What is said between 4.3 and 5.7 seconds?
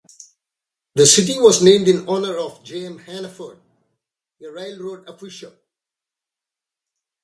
a railroad official.